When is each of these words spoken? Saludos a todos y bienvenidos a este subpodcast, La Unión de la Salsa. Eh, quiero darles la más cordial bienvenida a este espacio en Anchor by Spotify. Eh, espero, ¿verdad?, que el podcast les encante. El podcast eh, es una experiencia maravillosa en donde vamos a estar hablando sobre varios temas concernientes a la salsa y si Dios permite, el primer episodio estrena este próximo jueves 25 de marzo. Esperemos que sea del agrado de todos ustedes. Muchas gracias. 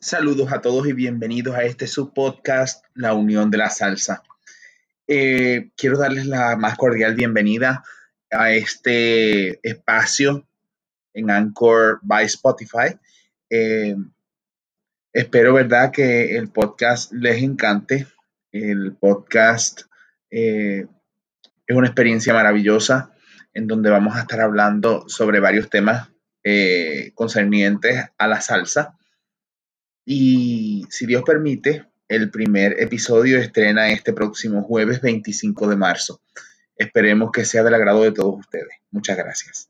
Saludos 0.00 0.52
a 0.52 0.60
todos 0.60 0.86
y 0.86 0.92
bienvenidos 0.92 1.56
a 1.56 1.64
este 1.64 1.88
subpodcast, 1.88 2.84
La 2.94 3.14
Unión 3.14 3.50
de 3.50 3.58
la 3.58 3.68
Salsa. 3.68 4.22
Eh, 5.08 5.70
quiero 5.76 5.98
darles 5.98 6.26
la 6.26 6.56
más 6.56 6.76
cordial 6.76 7.16
bienvenida 7.16 7.82
a 8.30 8.52
este 8.52 9.58
espacio 9.68 10.46
en 11.14 11.32
Anchor 11.32 11.98
by 12.02 12.26
Spotify. 12.26 12.96
Eh, 13.50 13.96
espero, 15.12 15.54
¿verdad?, 15.54 15.90
que 15.90 16.36
el 16.36 16.48
podcast 16.48 17.12
les 17.12 17.42
encante. 17.42 18.06
El 18.52 18.94
podcast 18.94 19.80
eh, 20.30 20.86
es 21.66 21.76
una 21.76 21.88
experiencia 21.88 22.32
maravillosa 22.32 23.10
en 23.52 23.66
donde 23.66 23.90
vamos 23.90 24.14
a 24.14 24.20
estar 24.20 24.40
hablando 24.40 25.08
sobre 25.08 25.40
varios 25.40 25.68
temas 25.68 26.08
concernientes 27.14 28.06
a 28.16 28.26
la 28.26 28.40
salsa 28.40 28.97
y 30.10 30.86
si 30.88 31.04
Dios 31.04 31.22
permite, 31.22 31.84
el 32.08 32.30
primer 32.30 32.80
episodio 32.80 33.36
estrena 33.36 33.90
este 33.90 34.14
próximo 34.14 34.62
jueves 34.62 35.02
25 35.02 35.68
de 35.68 35.76
marzo. 35.76 36.22
Esperemos 36.76 37.30
que 37.30 37.44
sea 37.44 37.62
del 37.62 37.74
agrado 37.74 38.04
de 38.04 38.12
todos 38.12 38.38
ustedes. 38.38 38.72
Muchas 38.90 39.18
gracias. 39.18 39.68